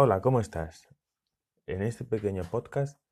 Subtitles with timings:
[0.00, 0.86] Hola, ¿cómo estás?
[1.66, 3.02] En este pequeño podcast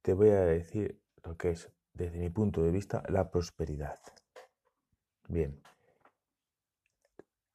[0.00, 3.98] te voy a decir lo que es, desde mi punto de vista, la prosperidad.
[5.28, 5.60] Bien,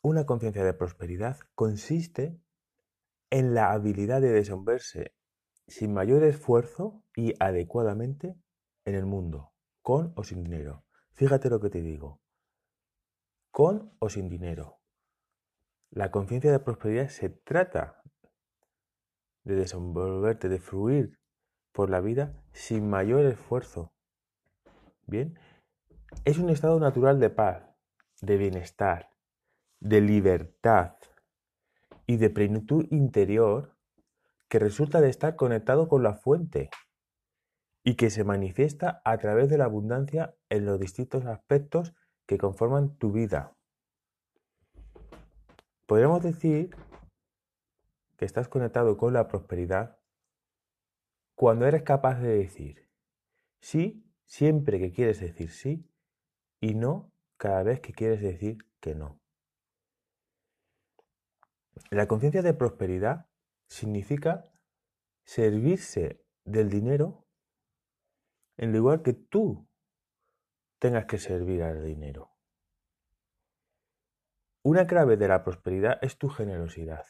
[0.04, 2.40] una conciencia de prosperidad consiste
[3.32, 5.16] en la habilidad de desenvolverse
[5.66, 8.38] sin mayor esfuerzo y adecuadamente
[8.86, 10.86] en el mundo, con o sin dinero.
[11.14, 12.22] Fíjate lo que te digo,
[13.50, 14.85] con o sin dinero.
[15.96, 18.04] La conciencia de prosperidad se trata
[19.46, 21.18] de desenvolverte, de fluir
[21.72, 23.94] por la vida sin mayor esfuerzo.
[25.08, 25.40] Bien,
[26.26, 27.64] es un estado natural de paz,
[28.22, 29.10] de bienestar,
[29.80, 30.98] de libertad
[32.06, 33.78] y de plenitud interior
[34.50, 36.72] que resulta de estar conectado con la fuente
[37.86, 42.98] y que se manifiesta a través de la abundancia en los distintos aspectos que conforman
[42.98, 43.56] tu vida.
[45.86, 46.76] Podríamos decir
[48.18, 50.00] que estás conectado con la prosperidad
[51.36, 52.90] cuando eres capaz de decir
[53.60, 55.88] sí siempre que quieres decir sí
[56.60, 59.20] y no cada vez que quieres decir que no.
[61.92, 63.28] La conciencia de prosperidad
[63.68, 64.52] significa
[65.24, 67.28] servirse del dinero
[68.58, 69.68] en lugar que tú
[70.80, 72.35] tengas que servir al dinero.
[74.66, 77.06] Una clave de la prosperidad es tu generosidad,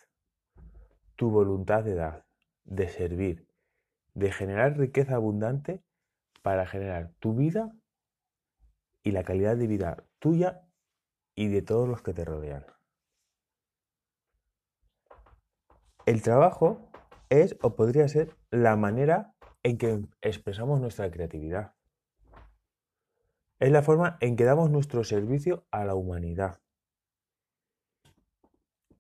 [1.16, 2.26] tu voluntad de dar,
[2.66, 3.48] de servir,
[4.14, 5.82] de generar riqueza abundante
[6.42, 7.74] para generar tu vida
[9.04, 10.68] y la calidad de vida tuya
[11.34, 12.66] y de todos los que te rodean.
[16.06, 16.90] El trabajo
[17.30, 21.74] es o podría ser la manera en que expresamos nuestra creatividad.
[23.60, 26.60] Es la forma en que damos nuestro servicio a la humanidad.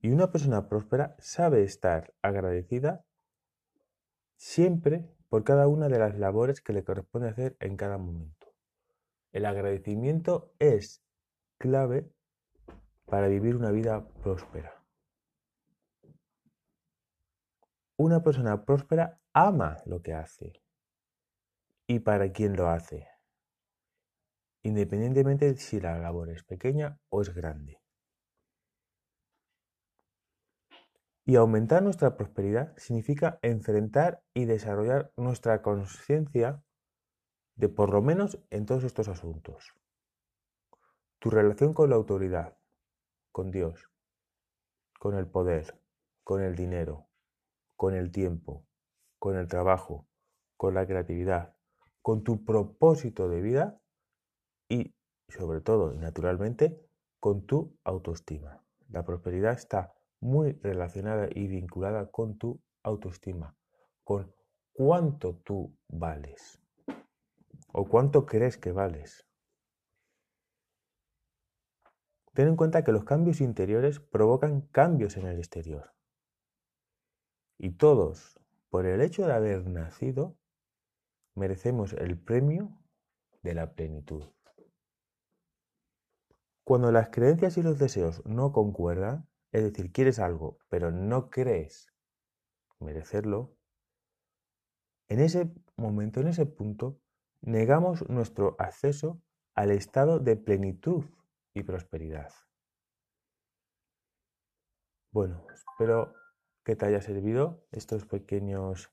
[0.06, 3.04] Y una persona próspera sabe estar agradecida
[4.36, 8.54] siempre por cada una de las labores que le corresponde hacer en cada momento.
[9.32, 11.04] El agradecimiento es
[11.58, 12.08] clave
[13.08, 14.86] para vivir una vida próspera.
[17.98, 20.62] Una persona próspera ama lo que hace
[21.88, 23.08] y para quién lo hace,
[24.62, 27.82] independientemente de si la labor es pequeña o es grande.
[31.26, 36.64] Y aumentar nuestra prosperidad significa enfrentar y desarrollar nuestra conciencia
[37.56, 39.74] de por lo menos en todos estos asuntos.
[41.20, 42.58] Tu relación con la autoridad,
[43.32, 43.90] con Dios,
[45.00, 45.82] con el poder,
[46.24, 47.08] con el dinero,
[47.76, 48.68] con el tiempo,
[49.18, 50.08] con el trabajo,
[50.58, 51.56] con la creatividad,
[52.04, 53.82] con tu propósito de vida
[54.70, 54.94] y,
[55.28, 56.80] sobre todo y naturalmente,
[57.20, 58.64] con tu autoestima.
[58.90, 63.56] La prosperidad está muy relacionada y vinculada con tu autoestima,
[64.04, 64.34] con
[64.74, 66.62] cuánto tú vales
[67.72, 69.28] o cuánto crees que vales.
[72.34, 75.94] Ten en cuenta que los cambios interiores provocan cambios en el exterior.
[77.58, 78.40] Y todos,
[78.70, 80.38] por el hecho de haber nacido,
[81.34, 82.78] merecemos el premio
[83.42, 84.26] de la plenitud.
[86.66, 91.88] Cuando las creencias y los deseos no concuerdan, es decir, quieres algo, pero no crees
[92.82, 93.56] merecerlo,
[95.08, 97.00] en ese momento, en ese punto,
[97.40, 99.22] negamos nuestro acceso
[99.54, 101.06] al estado de plenitud
[101.54, 102.34] y prosperidad.
[105.12, 106.14] Bueno, espero
[106.66, 108.92] que te haya servido estos pequeños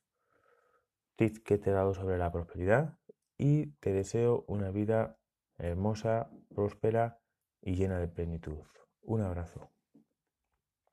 [1.16, 2.96] tips que te he dado sobre la prosperidad
[3.36, 5.18] y te deseo una vida
[5.58, 7.20] hermosa, próspera
[7.60, 8.62] y llena de plenitud.
[9.02, 9.71] Un abrazo.